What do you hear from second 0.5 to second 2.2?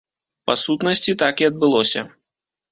сутнасці, так і адбылося.